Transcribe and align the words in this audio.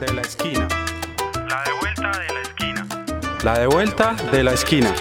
de 0.00 0.12
la 0.14 0.22
esquina. 0.22 0.66
La 1.46 1.62
de 1.62 1.72
vuelta 1.78 2.10
de 2.18 2.32
la 2.32 2.40
esquina. 2.40 2.86
La 3.44 3.58
de 3.58 3.66
vuelta 3.66 4.16
de 4.32 4.42
la 4.42 4.52
esquina. 4.52 4.94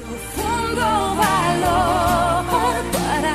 Profundo 0.00 1.16
valor 1.16 2.44
para 2.92 3.34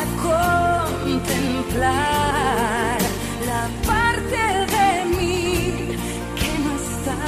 contemplar 1.03 2.99
la 3.45 3.67
parte 3.85 4.41
de 4.75 5.05
mí 5.05 5.97
que 6.37 6.51
no 6.63 6.71
está. 6.77 7.19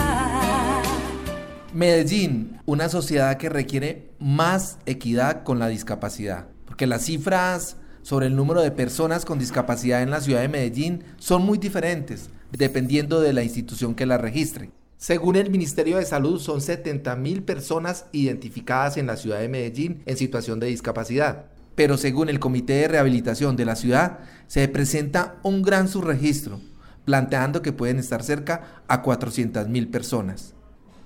Medellín, 1.73 2.61
una 2.65 2.87
sociedad 2.87 3.35
que 3.35 3.49
requiere 3.49 4.11
más 4.19 4.77
equidad 4.85 5.43
con 5.43 5.59
la 5.59 5.67
discapacidad, 5.67 6.47
porque 6.65 6.87
las 6.87 7.03
cifras 7.03 7.75
sobre 8.03 8.27
el 8.27 8.35
número 8.35 8.61
de 8.61 8.71
personas 8.71 9.25
con 9.25 9.39
discapacidad 9.39 10.01
en 10.01 10.09
la 10.09 10.21
ciudad 10.21 10.41
de 10.41 10.47
Medellín 10.47 11.03
son 11.17 11.43
muy 11.43 11.57
diferentes, 11.57 12.29
dependiendo 12.51 13.21
de 13.21 13.33
la 13.33 13.43
institución 13.43 13.95
que 13.95 14.05
la 14.05 14.17
registre. 14.17 14.71
Según 14.97 15.35
el 15.35 15.49
Ministerio 15.49 15.97
de 15.97 16.05
Salud, 16.05 16.39
son 16.39 16.61
70 16.61 17.15
mil 17.15 17.41
personas 17.43 18.05
identificadas 18.11 18.97
en 18.97 19.07
la 19.07 19.17
ciudad 19.17 19.39
de 19.39 19.49
Medellín 19.49 20.03
en 20.05 20.15
situación 20.15 20.59
de 20.59 20.67
discapacidad. 20.67 21.45
Pero 21.75 21.97
según 21.97 22.29
el 22.29 22.39
Comité 22.39 22.73
de 22.73 22.87
Rehabilitación 22.87 23.55
de 23.55 23.65
la 23.65 23.75
ciudad, 23.75 24.19
se 24.47 24.67
presenta 24.67 25.39
un 25.41 25.63
gran 25.63 25.87
subregistro, 25.87 26.59
planteando 27.05 27.61
que 27.61 27.73
pueden 27.73 27.97
estar 27.97 28.21
cerca 28.21 28.83
a 28.87 29.01
400 29.01 29.67
mil 29.69 29.87
personas. 29.87 30.53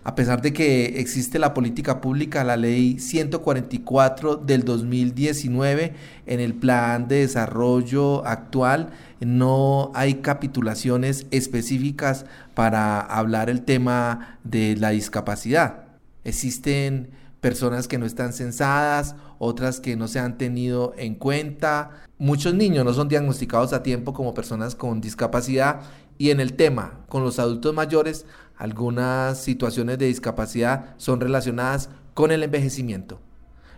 A 0.08 0.14
pesar 0.14 0.44
de 0.44 0.54
que 0.54 1.00
existe 1.00 1.40
la 1.40 1.56
política 1.56 2.00
pública, 2.00 2.44
la 2.44 2.58
ley 2.58 3.00
144 3.00 4.36
del 4.36 4.64
2019, 4.64 5.96
en 6.28 6.40
el 6.40 6.54
plan 6.54 7.08
de 7.08 7.22
desarrollo 7.22 8.24
actual 8.24 8.92
no 9.20 9.92
hay 9.96 10.22
capitulaciones 10.22 11.26
específicas 11.32 12.28
para 12.54 13.02
hablar 13.02 13.50
el 13.50 13.64
tema 13.64 14.38
de 14.44 14.76
la 14.76 14.92
discapacidad. 14.92 15.86
Existen 16.24 17.10
personas 17.46 17.88
que 17.88 18.00
no 18.00 18.08
están 18.08 18.34
censadas, 18.34 19.16
otras 19.38 19.80
que 19.80 19.96
no 19.96 20.08
se 20.08 20.18
han 20.18 20.40
tenido 20.40 20.96
en 20.98 21.14
cuenta. 21.14 21.92
Muchos 22.18 22.56
niños 22.56 22.84
no 22.84 22.92
son 22.92 23.08
diagnosticados 23.08 23.72
a 23.72 23.84
tiempo 23.84 24.14
como 24.14 24.34
personas 24.34 24.74
con 24.74 25.00
discapacidad 25.00 25.82
y 26.18 26.32
en 26.32 26.40
el 26.40 26.54
tema 26.54 27.02
con 27.08 27.24
los 27.24 27.38
adultos 27.38 27.72
mayores 27.72 28.26
algunas 28.58 29.44
situaciones 29.44 30.00
de 30.00 30.08
discapacidad 30.08 30.96
son 30.98 31.22
relacionadas 31.22 31.92
con 32.16 32.32
el 32.32 32.42
envejecimiento. 32.42 33.20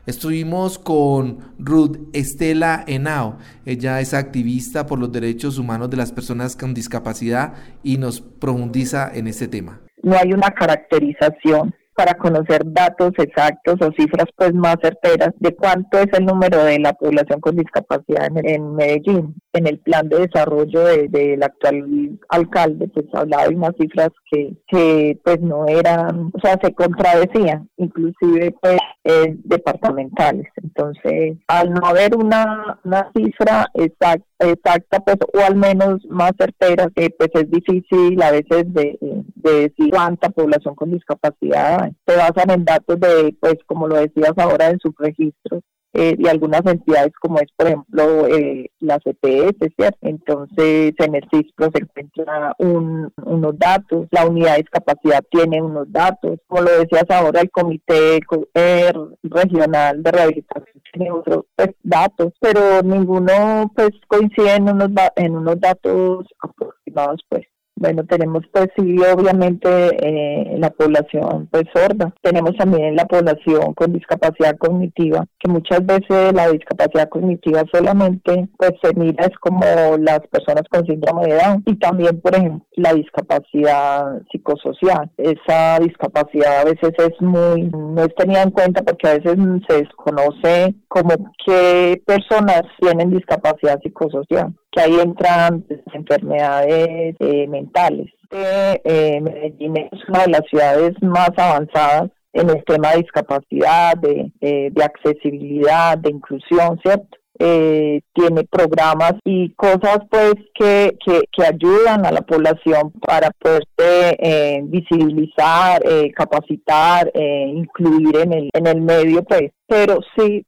Estuvimos 0.06 0.80
con 0.80 1.40
Ruth 1.60 1.98
Estela 2.14 2.86
Henao. 2.88 3.38
Ella 3.66 4.00
es 4.00 4.14
activista 4.14 4.86
por 4.86 4.98
los 4.98 5.12
derechos 5.12 5.58
humanos 5.58 5.90
de 5.90 5.98
las 5.98 6.14
personas 6.14 6.56
con 6.56 6.74
discapacidad 6.74 7.52
y 7.84 7.98
nos 7.98 8.22
profundiza 8.22 9.12
en 9.14 9.28
este 9.28 9.50
tema. 9.50 9.82
No 10.04 10.16
hay 10.16 10.32
una 10.32 10.52
caracterización 10.52 11.76
para 11.98 12.14
conocer 12.14 12.62
datos 12.64 13.12
exactos 13.18 13.76
o 13.82 13.92
cifras 13.98 14.28
pues 14.36 14.54
más 14.54 14.76
certeras 14.84 15.34
de 15.40 15.56
cuánto 15.56 15.98
es 15.98 16.08
el 16.14 16.28
número 16.28 16.64
de 16.64 16.78
la 16.78 16.94
población 16.94 17.42
con 17.42 17.56
discapacidad 17.56 18.30
en, 18.36 18.76
Medellín. 18.76 19.34
En 19.52 19.66
el 19.66 19.80
plan 19.80 20.08
de 20.08 20.28
desarrollo 20.28 20.84
del 20.84 21.10
de, 21.10 21.40
actual 21.42 22.20
alcalde 22.30 22.88
pues 22.90 23.08
hablaba 23.14 23.48
de 23.48 23.56
unas 23.56 23.76
cifras 23.80 24.10
que, 24.30 24.56
que 24.68 25.20
pues 25.24 25.42
no 25.42 25.66
eran, 25.66 26.30
o 26.36 26.40
sea, 26.40 26.60
se 26.62 26.72
contradecían, 26.76 27.68
inclusive 27.78 28.54
pues 28.62 28.78
eh, 29.04 29.36
departamentales. 29.44 30.46
Entonces, 30.78 31.38
al 31.48 31.72
no 31.72 31.88
haber 31.88 32.16
una, 32.16 32.80
una 32.84 33.12
cifra 33.16 33.68
exacta, 33.74 34.26
exacta 34.40 35.00
pues 35.00 35.18
o 35.34 35.40
al 35.40 35.56
menos 35.56 36.06
más 36.08 36.34
certera 36.38 36.88
que 36.96 37.10
pues 37.10 37.32
es 37.34 37.50
difícil 37.50 38.22
a 38.22 38.30
veces 38.30 38.72
de, 38.74 38.98
de 39.02 39.52
decir 39.52 39.90
cuánta 39.90 40.30
población 40.30 40.76
con 40.76 40.92
discapacidad 40.92 41.92
se 42.06 42.16
basan 42.16 42.52
en 42.52 42.66
datos 42.66 43.00
de 43.00 43.36
pues 43.40 43.56
como 43.66 43.88
lo 43.88 43.96
decías 43.96 44.34
ahora 44.38 44.70
en 44.70 44.80
subregistros 44.80 45.64
eh, 45.94 46.16
y 46.18 46.28
algunas 46.28 46.66
entidades 46.66 47.14
como 47.20 47.40
es 47.40 47.52
por 47.56 47.68
ejemplo 47.68 48.28
eh, 48.28 48.70
la 48.80 49.00
CPS, 49.00 49.58
¿cierto? 49.76 49.98
Entonces 50.02 50.94
en 50.98 51.16
el 51.16 51.24
CISPRO 51.32 51.70
se 51.74 51.82
encuentra 51.82 52.56
un, 52.60 53.12
unos 53.26 53.58
datos, 53.58 54.08
la 54.12 54.26
unidad 54.26 54.54
de 54.54 54.64
discapacidad 54.64 55.24
tiene 55.30 55.62
unos 55.62 55.92
datos, 55.92 56.40
como 56.48 56.62
lo 56.64 56.72
decías 56.80 57.06
ahora 57.10 57.42
el 57.42 57.52
Comité 57.52 58.20
eh, 58.54 58.94
Regional 59.24 60.04
de 60.04 60.12
Rehabilitación 60.12 60.82
tiene 60.92 61.12
otros 61.12 61.46
pues, 61.56 61.70
datos, 61.84 62.34
pero 62.40 62.82
ninguno 62.84 63.72
pues 63.76 63.92
coincide 64.08 64.56
en 64.56 64.70
unos, 64.70 64.90
en 65.16 65.36
unos 65.36 65.60
datos 65.60 66.26
aproximados 66.42 67.22
pues. 67.30 67.46
Bueno, 67.80 68.04
tenemos 68.06 68.44
pues 68.52 68.70
sí, 68.76 68.96
obviamente 68.98 69.70
eh, 69.70 70.58
la 70.58 70.72
población 70.72 71.48
pues 71.52 71.66
sorda. 71.74 72.12
Tenemos 72.24 72.56
también 72.58 72.96
la 72.96 73.06
población 73.06 73.76
con 73.76 73.94
discapacidad 73.94 74.58
cognitiva, 74.58 75.26
que 75.38 75.52
muchas 75.52 75.86
veces 75.86 76.34
la 76.34 76.50
discapacidad 76.50 77.08
cognitiva 77.08 77.62
solamente 77.72 78.50
pues 78.58 78.72
se 78.82 78.96
mira 78.96 79.28
es 79.28 79.38
como 79.38 79.62
las 80.00 80.22
personas 80.32 80.64
con 80.72 80.88
síndrome 80.88 81.28
de 81.28 81.36
Down 81.36 81.64
y 81.68 81.76
también, 81.76 82.20
por 82.20 82.36
ejemplo, 82.36 82.66
la 82.78 82.94
discapacidad 82.94 84.24
psicosocial. 84.32 85.12
Esa 85.18 85.78
discapacidad 85.80 86.62
a 86.62 86.66
veces 86.66 86.94
es 86.98 87.22
muy, 87.22 87.70
no 87.70 88.04
es 88.04 88.16
tenida 88.16 88.42
en 88.42 88.52
cuenta 88.52 88.82
porque 88.82 89.08
a 89.08 89.18
veces 89.20 89.38
se 89.68 89.84
desconoce 89.84 90.74
como 90.88 91.12
qué 91.46 92.02
personas 92.08 92.64
tienen 92.80 93.12
discapacidad 93.12 93.80
psicosocial 93.84 94.56
ahí 94.80 95.00
entran 95.00 95.66
enfermedades 95.94 97.16
eh, 97.20 97.48
mentales. 97.48 98.12
Eh, 98.32 99.22
Medellín 99.22 99.78
es 99.78 100.10
una 100.10 100.24
de 100.24 100.32
las 100.32 100.42
ciudades 100.50 100.94
más 101.02 101.32
avanzadas 101.38 102.12
en 102.34 102.50
el 102.50 102.64
tema 102.66 102.92
de 102.92 102.98
discapacidad, 102.98 103.98
de, 103.98 104.32
eh, 104.42 104.70
de 104.72 104.84
accesibilidad, 104.84 105.98
de 105.98 106.12
inclusión, 106.12 106.80
¿cierto? 106.84 107.18
Eh, 107.40 108.02
tiene 108.14 108.46
programas 108.46 109.14
y 109.24 109.54
cosas 109.54 110.00
pues 110.10 110.34
que, 110.56 110.98
que, 111.06 111.46
ayudan 111.46 112.04
a 112.04 112.12
la 112.12 112.22
población 112.22 112.92
para 113.00 113.30
poderse 113.30 114.18
eh, 114.18 114.62
visibilizar, 114.64 115.84
eh, 115.86 116.12
capacitar, 116.16 117.12
incluir 117.14 118.18
en 118.18 118.34
el, 118.34 118.50
en 118.54 118.66
el 118.66 118.82
medio 118.82 119.24
pues, 119.24 119.52
pero 119.68 120.00
sí 120.18 120.44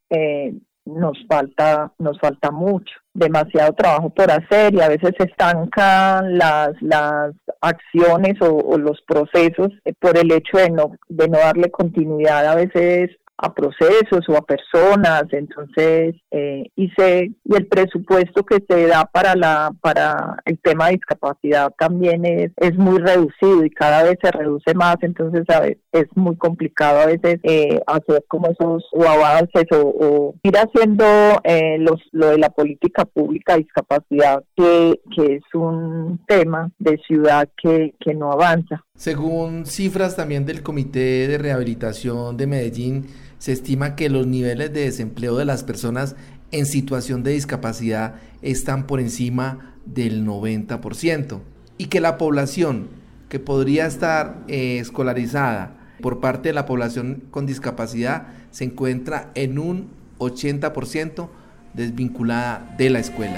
nos 0.96 1.18
falta, 1.28 1.92
nos 2.00 2.20
falta 2.20 2.52
mucho, 2.52 2.94
demasiado 3.14 3.74
trabajo 3.74 4.10
por 4.10 4.30
hacer 4.32 4.74
y 4.74 4.82
a 4.82 4.90
veces 4.90 5.12
se 5.18 5.26
estancan 5.26 6.38
las, 6.38 6.72
las 6.82 7.34
acciones 7.62 8.42
o, 8.42 8.56
o 8.56 8.78
los 8.78 9.02
procesos 9.02 9.70
por 10.00 10.18
el 10.18 10.32
hecho 10.32 10.58
de 10.58 10.70
no, 10.70 10.92
de 11.08 11.28
no 11.28 11.38
darle 11.38 11.70
continuidad 11.72 12.48
a 12.48 12.56
veces 12.56 13.12
a 13.42 13.54
procesos 13.54 14.28
o 14.28 14.36
a 14.36 14.42
personas, 14.42 15.24
entonces, 15.32 16.16
eh, 16.32 16.66
y, 16.76 16.86
y 16.86 17.56
el 17.56 17.68
presupuesto 17.68 18.44
que 18.44 18.64
se 18.68 18.88
da 18.88 19.06
para, 19.06 19.36
la, 19.36 19.72
para 19.80 20.36
el 20.46 20.60
tema 20.60 20.88
de 20.88 20.94
discapacidad 20.94 21.72
también 21.78 22.26
es, 22.26 22.52
es 22.58 22.78
muy 22.78 23.00
reducido 23.00 23.64
y 23.64 23.70
cada 23.70 24.04
vez 24.04 24.18
se 24.22 24.32
reduce 24.32 24.74
más, 24.74 24.98
entonces 25.02 25.44
a 25.50 25.62
veces 25.62 25.78
es 25.94 26.08
muy 26.16 26.36
complicado 26.36 27.00
a 27.00 27.06
veces 27.06 27.40
eh, 27.44 27.80
hacer 27.88 28.24
como 28.28 28.48
esos 28.48 28.84
o 28.92 29.04
avances 29.04 29.66
o, 29.72 30.36
ir 30.44 30.58
haciendo 30.58 31.06
eh, 31.44 31.78
los, 31.80 32.00
lo 32.12 32.28
de 32.28 32.38
la 32.38 32.50
política 32.50 33.06
pública 33.06 33.54
de 33.54 33.60
discapacidad, 33.60 34.44
que, 34.56 35.00
que 35.16 35.36
es 35.36 35.44
un 35.54 36.20
tema 36.28 36.72
de 36.78 36.98
ciudad 37.08 37.48
que, 37.62 37.94
que 38.00 38.14
no 38.14 38.32
avanza. 38.32 38.84
Según 38.96 39.66
cifras 39.66 40.18
también 40.18 40.46
del 40.46 40.62
Comité 40.62 41.28
de 41.28 41.38
Rehabilitación 41.38 42.36
de 42.36 42.48
Medellín, 42.48 43.06
se 43.40 43.54
estima 43.54 43.96
que 43.96 44.10
los 44.10 44.28
niveles 44.28 44.72
de 44.74 44.82
desempleo 44.82 45.36
de 45.38 45.46
las 45.46 45.64
personas 45.64 46.16
en 46.52 46.66
situación 46.66 47.24
de 47.24 47.32
discapacidad 47.32 48.16
están 48.42 48.86
por 48.86 49.00
encima 49.00 49.76
del 49.86 50.26
90% 50.26 51.40
y 51.78 51.86
que 51.86 52.02
la 52.02 52.18
población 52.18 52.90
que 53.30 53.40
podría 53.40 53.86
estar 53.86 54.44
eh, 54.48 54.80
escolarizada 54.80 55.78
por 56.02 56.20
parte 56.20 56.50
de 56.50 56.54
la 56.54 56.66
población 56.66 57.24
con 57.32 57.46
discapacidad 57.46 58.28
se 58.52 58.66
encuentra 58.66 59.32
en 59.36 59.60
un 59.60 59.90
80% 60.20 61.30
desvinculada 61.74 62.76
de 62.78 62.90
la 62.90 63.00
escuela. 63.00 63.38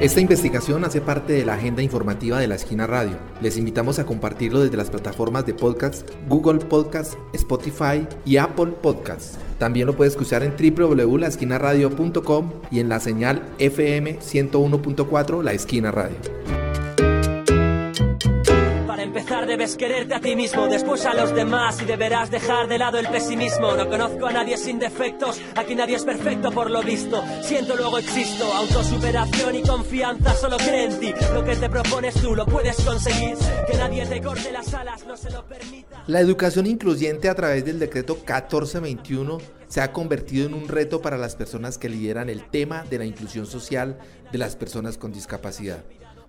Esta 0.00 0.20
investigación 0.20 0.84
hace 0.84 1.00
parte 1.00 1.32
de 1.32 1.44
la 1.44 1.54
agenda 1.54 1.82
informativa 1.82 2.38
de 2.38 2.46
la 2.46 2.54
Esquina 2.54 2.86
Radio. 2.86 3.16
Les 3.40 3.56
invitamos 3.56 3.98
a 3.98 4.06
compartirlo 4.06 4.60
desde 4.60 4.76
las 4.76 4.90
plataformas 4.90 5.44
de 5.44 5.54
podcast 5.54 6.08
Google 6.28 6.60
Podcast, 6.60 7.14
Spotify 7.32 8.06
y 8.24 8.36
Apple 8.36 8.74
Podcasts. 8.80 9.38
También 9.58 9.88
lo 9.88 9.96
puedes 9.96 10.12
escuchar 10.12 10.44
en 10.44 10.54
www.laesquinaradio.com 10.56 12.52
y 12.70 12.78
en 12.78 12.88
la 12.88 13.00
señal 13.00 13.42
FM 13.58 14.20
101.4 14.20 15.42
La 15.42 15.52
Esquina 15.52 15.90
Radio. 15.90 16.16
Debes 19.12 19.76
quererte 19.76 20.14
a 20.14 20.20
ti 20.20 20.36
mismo, 20.36 20.66
después 20.66 21.04
a 21.06 21.14
los 21.14 21.34
demás 21.34 21.80
y 21.80 21.84
deberás 21.84 22.30
dejar 22.30 22.68
de 22.68 22.78
lado 22.78 22.98
el 22.98 23.08
pesimismo. 23.08 23.72
No 23.74 23.88
conozco 23.88 24.26
a 24.26 24.32
nadie 24.32 24.56
sin 24.56 24.78
defectos, 24.78 25.40
aquí 25.56 25.74
nadie 25.74 25.96
es 25.96 26.04
perfecto 26.04 26.50
por 26.50 26.70
lo 26.70 26.82
visto. 26.82 27.22
Siento 27.42 27.76
luego 27.76 27.98
existo, 27.98 28.44
autosuperación 28.52 29.56
y 29.56 29.62
confianza, 29.62 30.34
solo 30.34 30.56
cree 30.58 30.84
en 30.84 31.00
ti. 31.00 31.14
Lo 31.32 31.44
que 31.44 31.56
te 31.56 31.68
propones 31.68 32.14
tú 32.14 32.34
lo 32.34 32.46
puedes 32.46 32.76
conseguir, 32.84 33.36
que 33.70 33.76
nadie 33.76 34.06
te 34.06 34.20
corte 34.20 34.52
las 34.52 34.72
alas, 34.74 35.06
no 35.06 35.16
se 35.16 35.30
lo 35.30 35.44
permita. 35.44 36.02
La 36.06 36.20
educación 36.20 36.66
incluyente 36.66 37.28
a 37.28 37.34
través 37.34 37.64
del 37.64 37.78
decreto 37.78 38.14
1421 38.14 39.38
se 39.68 39.80
ha 39.80 39.92
convertido 39.92 40.46
en 40.46 40.54
un 40.54 40.68
reto 40.68 41.00
para 41.00 41.18
las 41.18 41.36
personas 41.36 41.78
que 41.78 41.88
lideran 41.88 42.28
el 42.28 42.48
tema 42.48 42.84
de 42.88 42.98
la 42.98 43.04
inclusión 43.04 43.46
social 43.46 43.98
de 44.32 44.38
las 44.38 44.56
personas 44.56 44.98
con 44.98 45.12
discapacidad. 45.12 45.84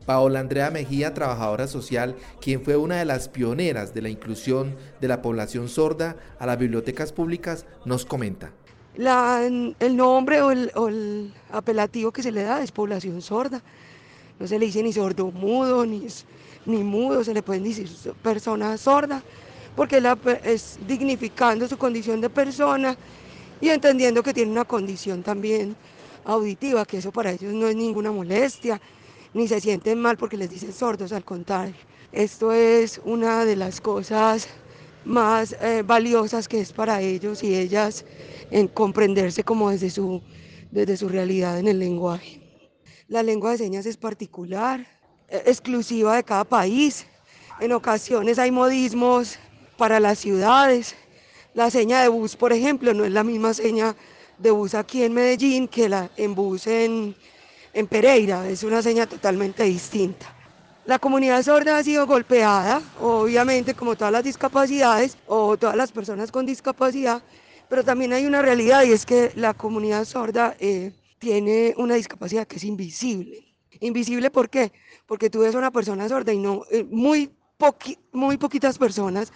Paola 0.10 0.40
Andrea 0.40 0.72
Mejía, 0.72 1.14
trabajadora 1.14 1.68
social, 1.68 2.16
quien 2.42 2.64
fue 2.64 2.76
una 2.76 2.96
de 2.96 3.06
las 3.06 3.30
pioneras 3.30 3.94
de 3.94 4.02
la 4.02 4.10
inclusión 4.10 4.76
de 5.00 5.08
la 5.08 5.22
población 5.22 5.70
sorda 5.70 6.16
a 6.40 6.48
las 6.48 6.58
bibliotecas 6.58 7.12
públicas, 7.12 7.68
nos 7.86 8.08
comenta. 8.08 8.52
El 8.96 9.96
nombre 9.96 10.42
o 10.42 10.50
el, 10.50 11.32
apelativo 11.52 12.12
que 12.12 12.24
se 12.24 12.32
le 12.32 12.42
da 12.42 12.64
es 12.64 12.72
población 12.72 13.22
sorda. 13.22 13.62
No 14.40 14.48
se 14.48 14.58
le 14.58 14.66
dice 14.66 14.82
ni 14.82 14.92
sordo 14.94 15.30
mudo, 15.30 15.86
ni, 15.86 16.08
ni 16.66 16.84
mudo, 16.84 17.24
se 17.24 17.36
le 17.36 17.44
pueden 17.44 17.64
decir 17.64 17.88
so- 17.88 18.16
persona 18.16 18.80
sorda, 18.80 19.22
porque 19.76 20.02
es 20.44 20.80
dignificando 20.88 21.68
su 21.68 21.78
condición 21.78 22.20
de 22.20 22.32
persona 22.32 22.98
y 23.62 23.70
entendiendo 23.70 24.24
que 24.24 24.34
tiene 24.34 24.52
una 24.52 24.66
condición 24.66 25.22
también 25.22 25.76
auditiva, 26.26 26.84
que 26.84 26.98
eso 26.98 27.12
para 27.12 27.32
ellos 27.32 27.54
no 27.54 27.68
es 27.68 27.76
ninguna 27.76 28.12
molestia, 28.12 28.82
ni 29.34 29.48
se 29.48 29.62
sienten 29.62 30.00
mal 30.00 30.18
porque 30.18 30.38
les 30.38 30.50
dicen 30.50 30.74
sordos, 30.74 31.12
al 31.12 31.24
contrario. 31.24 31.76
Esto 32.12 32.52
es 32.52 33.00
una 33.06 33.46
de 33.46 33.56
las 33.56 33.82
cosas 33.82 34.48
más 35.06 35.56
eh, 35.62 35.84
valiosas 35.86 36.48
que 36.48 36.60
es 36.60 36.74
para 36.74 37.02
ellos 37.02 37.44
y 37.44 37.56
ellas 37.56 38.06
en 38.52 38.68
comprenderse 38.68 39.44
como 39.44 39.70
desde 39.70 39.90
su, 39.90 40.22
desde 40.72 40.98
su 40.98 41.10
realidad 41.10 41.60
en 41.60 41.68
el 41.68 41.80
lenguaje. 41.80 42.42
La 43.08 43.24
lengua 43.24 43.52
de 43.52 43.60
señas 43.60 43.86
es 43.86 43.98
particular, 43.98 44.86
eh, 45.28 45.44
exclusiva 45.46 46.16
de 46.16 46.24
cada 46.24 46.44
país. 46.44 47.06
En 47.60 47.72
ocasiones 47.72 48.40
hay 48.40 48.52
modismos 48.52 49.38
para 49.78 50.00
las 50.00 50.20
ciudades. 50.20 50.96
La 51.54 51.70
seña 51.70 52.02
de 52.02 52.08
bus, 52.08 52.36
por 52.36 52.54
ejemplo, 52.54 52.94
no 52.94 53.06
es 53.06 53.12
la 53.12 53.24
misma 53.24 53.54
seña 53.54 53.96
de 54.38 54.52
bus 54.52 54.74
aquí 54.74 55.04
en 55.04 55.14
Medellín 55.14 55.68
que 55.68 55.90
la 55.90 56.10
en 56.18 56.34
bus 56.36 56.68
en, 56.68 57.16
en 57.74 57.88
Pereira, 57.88 58.48
es 58.50 58.64
una 58.64 58.82
seña 58.82 59.06
totalmente 59.08 59.64
distinta. 59.64 60.34
La 60.86 60.98
comunidad 60.98 61.44
sorda 61.44 61.78
ha 61.78 61.84
sido 61.84 62.08
golpeada, 62.08 62.82
obviamente 63.00 63.76
como 63.76 63.96
todas 63.96 64.12
las 64.12 64.24
discapacidades 64.24 65.18
o 65.28 65.56
todas 65.58 65.76
las 65.76 65.92
personas 65.92 66.32
con 66.32 66.46
discapacidad, 66.46 67.22
pero 67.68 67.84
también 67.84 68.14
hay 68.14 68.26
una 68.26 68.42
realidad 68.42 68.84
y 68.84 68.92
es 68.92 69.06
que 69.06 69.32
la 69.36 69.54
comunidad 69.54 70.06
sorda 70.06 70.56
eh, 70.60 70.92
tiene 71.20 71.76
una 71.78 71.94
discapacidad 71.96 72.48
que 72.48 72.56
es 72.56 72.64
invisible. 72.64 73.46
Invisible 73.82 74.32
¿por 74.32 74.50
qué? 74.50 74.72
Porque 75.06 75.30
tú 75.30 75.42
ves 75.42 75.54
a 75.54 75.60
una 75.60 75.70
persona 75.70 76.10
sorda 76.10 76.34
y 76.34 76.40
no, 76.40 76.64
eh, 76.72 76.84
muy, 76.90 77.30
poqui- 77.60 78.00
muy 78.12 78.38
poquitas 78.38 78.78
personas 78.80 79.32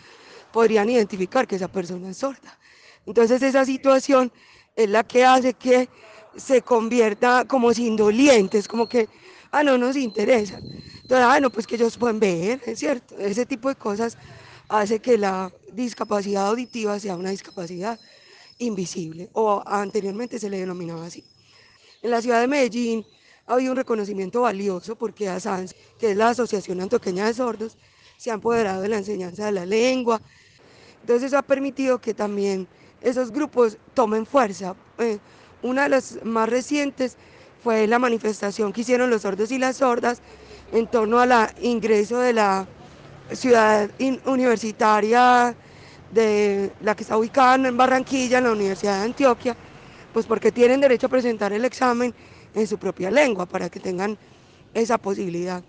podrían 0.52 0.90
identificar 0.90 1.48
que 1.48 1.56
esa 1.58 1.68
persona 1.68 2.10
es 2.10 2.18
sorda. 2.18 2.58
Entonces 3.06 3.42
esa 3.44 3.64
situación 3.66 4.32
es 4.76 4.90
la 4.90 5.04
que 5.04 5.24
hace 5.24 5.54
que 5.54 5.88
se 6.36 6.62
convierta 6.62 7.46
como 7.46 7.74
sin 7.74 7.96
dolientes, 7.96 8.68
como 8.68 8.88
que, 8.88 9.10
ah, 9.52 9.64
no 9.64 9.78
nos 9.78 9.96
interesa. 9.96 10.56
Entonces, 10.56 11.26
ah, 11.28 11.40
no, 11.40 11.50
pues 11.50 11.68
que 11.68 11.76
ellos 11.76 11.98
pueden 11.98 12.20
ver, 12.20 12.62
es 12.66 12.80
cierto. 12.80 13.18
Ese 13.18 13.46
tipo 13.46 13.70
de 13.70 13.76
cosas 13.76 14.18
hace 14.70 15.00
que 15.00 15.18
la 15.18 15.52
discapacidad 15.72 16.48
auditiva 16.48 17.00
sea 17.00 17.16
una 17.16 17.30
discapacidad 17.30 18.00
invisible, 18.60 19.30
o 19.34 19.62
anteriormente 19.66 20.40
se 20.40 20.50
le 20.50 20.60
denominaba 20.60 21.06
así. 21.06 21.24
En 22.02 22.12
la 22.12 22.22
ciudad 22.22 22.42
de 22.42 22.48
Medellín 22.48 23.06
ha 23.48 23.54
habido 23.54 23.72
un 23.72 23.78
reconocimiento 23.78 24.42
valioso 24.42 24.96
porque 24.96 25.30
ASANS, 25.30 25.76
que 26.00 26.12
es 26.12 26.18
la 26.18 26.30
Asociación 26.30 26.82
Antioqueña 26.82 27.26
de 27.26 27.34
Sordos, 27.34 27.78
se 28.18 28.32
ha 28.32 28.36
empoderado 28.36 28.82
de 28.82 28.90
la 28.90 28.98
enseñanza 28.98 29.46
de 29.46 29.52
la 29.52 29.66
lengua. 29.66 30.22
Entonces 31.02 31.34
ha 31.34 31.42
permitido 31.42 32.00
que 32.00 32.14
también 32.14 32.68
esos 33.02 33.32
grupos 33.32 33.78
tomen 33.94 34.26
fuerza. 34.26 34.76
Eh, 34.98 35.20
una 35.64 35.84
de 35.84 35.90
las 35.90 36.24
más 36.24 36.48
recientes 36.50 37.18
fue 37.64 37.88
la 37.88 37.98
manifestación 37.98 38.72
que 38.72 38.82
hicieron 38.82 39.10
los 39.10 39.24
sordos 39.24 39.52
y 39.52 39.58
las 39.58 39.78
sordas 39.78 40.22
en 40.72 40.88
torno 40.88 41.20
al 41.20 41.54
ingreso 41.62 42.20
de 42.20 42.34
la 42.34 42.68
ciudad 43.32 43.90
universitaria 44.26 45.56
de 46.12 46.72
la 46.82 46.96
que 46.96 47.04
está 47.04 47.18
ubicada 47.18 47.56
en 47.68 47.78
Barranquilla, 47.78 48.38
en 48.38 48.44
la 48.44 48.52
Universidad 48.52 49.00
de 49.00 49.06
Antioquia, 49.06 49.56
pues 50.12 50.26
porque 50.26 50.52
tienen 50.52 50.82
derecho 50.82 51.08
a 51.08 51.10
presentar 51.10 51.54
el 51.54 51.66
examen 51.66 52.14
en 52.54 52.68
su 52.68 52.78
propia 52.78 53.10
lengua 53.10 53.46
para 53.46 53.70
que 53.70 53.80
tengan 53.80 54.18
esa 54.74 54.98
posibilidad 54.98 55.64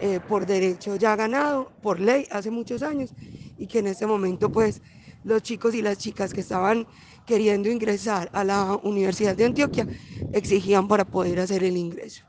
eh, 0.00 0.20
por 0.28 0.46
derecho 0.46 0.96
ya 0.96 1.16
ganado, 1.16 1.70
por 1.82 1.98
ley, 1.98 2.26
hace 2.30 2.50
muchos 2.50 2.82
años, 2.82 3.10
y 3.58 3.66
que 3.66 3.80
en 3.80 3.88
este 3.88 4.06
momento 4.06 4.50
pues 4.50 4.80
los 5.24 5.42
chicos 5.42 5.74
y 5.74 5.82
las 5.82 5.98
chicas 5.98 6.32
que 6.34 6.40
estaban 6.40 6.86
queriendo 7.26 7.68
ingresar 7.70 8.28
a 8.32 8.44
la 8.44 8.76
Universidad 8.82 9.36
de 9.36 9.44
Antioquia 9.44 9.86
exigían 10.32 10.88
para 10.88 11.04
poder 11.04 11.38
hacer 11.40 11.62
el 11.64 11.76
ingreso. 11.76 12.24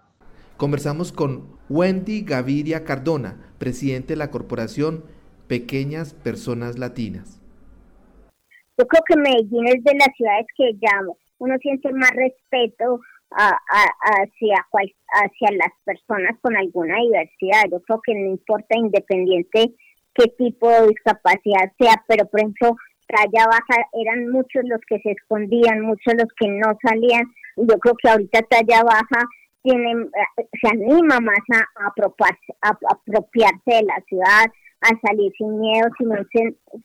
Conversamos 0.57 1.11
con 1.11 1.57
Wendy 1.69 2.21
Gaviria 2.21 2.83
Cardona, 2.83 3.53
presidente 3.57 4.13
de 4.13 4.17
la 4.17 4.29
corporación 4.29 5.03
Pequeñas 5.47 6.13
Personas 6.13 6.77
Latinas. 6.77 7.41
Yo 8.77 8.87
creo 8.87 9.01
que 9.07 9.15
Medellín 9.17 9.67
es 9.67 9.83
de 9.83 9.93
las 9.95 10.09
ciudades 10.15 10.45
que 10.55 10.73
ya 10.81 11.01
uno 11.39 11.55
siente 11.61 11.91
más 11.93 12.11
respeto 12.11 12.99
a, 13.31 13.49
a- 13.49 13.95
hacia, 14.21 14.65
cual- 14.69 14.93
hacia 15.13 15.51
las 15.57 15.71
personas 15.83 16.37
con 16.41 16.55
alguna 16.55 16.95
diversidad. 17.01 17.63
Yo 17.71 17.81
creo 17.81 18.01
que 18.05 18.13
no 18.13 18.29
importa 18.31 18.77
independiente 18.77 19.73
qué 20.15 20.27
tipo 20.37 20.69
de 20.69 20.87
discapacidad 20.87 21.71
sea, 21.79 22.03
pero 22.07 22.25
por 22.27 22.39
ejemplo, 22.39 22.75
talla 23.07 23.45
baja 23.45 23.87
eran 23.93 24.29
muchos 24.29 24.63
los 24.65 24.79
que 24.87 24.99
se 24.99 25.11
escondían, 25.11 25.81
muchos 25.81 26.13
los 26.15 26.27
que 26.39 26.47
no 26.47 26.77
salían. 26.81 27.23
Yo 27.57 27.77
creo 27.79 27.95
que 28.01 28.09
ahorita 28.09 28.41
talla 28.43 28.83
baja 28.83 29.25
tiene, 29.63 29.91
eh, 29.91 30.47
se 30.61 30.67
anima 30.69 31.19
más 31.19 31.39
a, 31.53 31.85
a 31.85 31.87
a- 32.61 32.77
apropiarse 32.89 33.71
de 33.75 33.83
la 33.83 34.01
ciudad, 34.07 34.45
a 34.81 35.07
salir 35.07 35.31
sin 35.37 35.59
miedo, 35.59 35.87
sin 35.97 36.09
un 36.09 36.27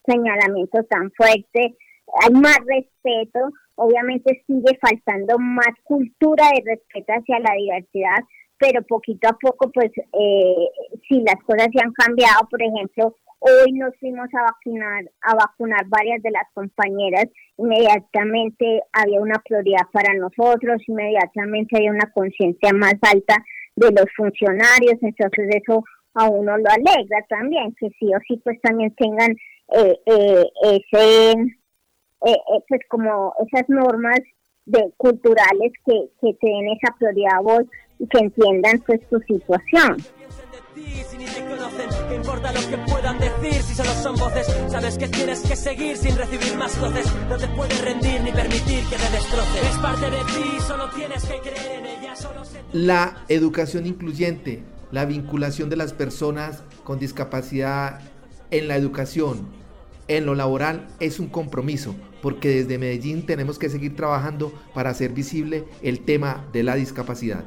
señalamiento 0.07 0.83
tan 0.85 1.11
fuerte. 1.13 1.77
Hay 2.23 2.33
más 2.35 2.59
respeto, 2.67 3.51
obviamente 3.77 4.43
sigue 4.47 4.79
faltando 4.81 5.39
más 5.39 5.69
cultura 5.85 6.45
de 6.55 6.73
respeto 6.73 7.13
hacia 7.13 7.39
la 7.41 7.55
diversidad, 7.57 8.19
pero 8.59 8.83
poquito 8.83 9.29
a 9.29 9.37
poco, 9.39 9.71
pues, 9.71 9.91
eh, 9.97 10.69
si 11.09 11.21
las 11.21 11.37
cosas 11.45 11.69
se 11.73 11.83
han 11.83 11.93
cambiado, 11.93 12.49
por 12.51 12.63
ejemplo, 12.63 13.15
hoy 13.41 13.73
nos 13.73 13.95
fuimos 13.99 14.29
a 14.35 14.43
vacunar, 14.43 15.05
a 15.23 15.35
vacunar 15.35 15.87
varias 15.89 16.23
de 16.23 16.31
las 16.31 16.47
compañeras, 16.55 17.27
inmediatamente 17.59 18.83
había 18.93 19.21
una 19.21 19.39
prioridad 19.45 19.87
para 19.93 20.15
nosotros, 20.15 20.83
inmediatamente 20.87 21.77
había 21.77 21.91
una 21.91 22.11
conciencia 22.13 22.73
más 22.73 22.95
alta 23.03 23.37
de 23.77 23.91
los 23.91 24.07
funcionarios, 24.17 24.97
entonces 25.03 25.49
eso 25.63 25.85
a 26.15 26.29
uno 26.29 26.57
lo 26.57 26.71
alegra 26.71 27.25
también, 27.29 27.75
que 27.79 27.91
sí 27.99 28.13
o 28.15 28.19
sí 28.27 28.41
pues 28.43 28.61
también 28.63 28.95
tengan 28.95 29.33
eh, 29.75 29.99
eh, 30.07 30.45
ese, 30.63 31.33
eh, 31.33 31.37
eh, 32.25 32.61
pues 32.69 32.81
como 32.89 33.35
esas 33.47 33.69
normas 33.69 34.21
de 34.65 34.93
culturales 34.97 35.73
que, 35.85 36.09
que 36.21 36.35
te 36.41 36.47
den 36.47 36.69
esa 36.71 36.95
prioridad 36.99 37.37
a 37.37 37.41
vos 37.41 37.63
que 37.99 38.19
entiendan 38.19 38.83
pues 38.87 39.01
tu 39.09 39.19
situación. 39.21 39.97
piensen 39.97 40.51
de 40.53 40.61
ti 40.75 41.03
si 41.09 41.19
ni 41.19 41.25
te 41.25 41.41
conocen? 41.41 42.09
¿Qué 42.09 42.15
importa 42.15 42.53
lo 42.53 42.61
que 42.69 42.79
puedan 42.91 43.19
decir 43.19 43.63
si 43.63 43.75
solo 43.75 43.91
son 43.91 44.17
voces? 44.17 44.47
Sabes 44.71 44.99
que 44.99 45.09
tienes 45.09 45.41
que 45.41 45.57
seguir 45.57 45.97
sin 45.97 46.17
recibir 46.17 46.57
más 46.57 46.79
voces. 46.81 47.07
No 47.29 47.37
te 47.37 47.49
puedes 47.49 47.81
rendir 47.83 48.21
ni 48.21 48.33
permitir 48.33 48.85
que 48.85 48.97
te 48.97 49.11
destrocen. 49.13 49.67
Es 49.67 49.79
parte 49.79 50.11
de 50.11 50.19
ti, 50.19 50.61
solo 50.67 50.91
tienes 50.91 51.25
que 51.25 51.41
creer 51.41 51.79
en 51.79 51.87
ella. 51.87 52.17
Solo 52.17 52.45
se... 52.45 52.61
La 52.73 53.25
educación 53.29 53.87
incluyente, 53.87 54.63
la 54.93 55.05
vinculación 55.05 55.71
de 55.71 55.77
las 55.77 55.93
personas 55.93 56.63
con 56.85 56.99
discapacidad 56.99 58.01
en 58.51 58.69
la 58.69 58.77
educación, 58.77 59.49
en 60.09 60.27
lo 60.27 60.35
laboral, 60.35 60.87
es 61.01 61.19
un 61.19 61.29
compromiso, 61.29 61.97
porque 62.23 62.49
desde 62.49 62.79
Medellín 62.79 63.27
tenemos 63.27 63.59
que 63.59 63.69
seguir 63.69 63.97
trabajando 63.97 64.53
para 64.73 64.91
hacer 64.91 65.13
visible 65.13 65.65
el 65.83 66.01
tema 66.01 66.45
de 66.53 66.63
la 66.63 66.77
discapacidad. 66.77 67.45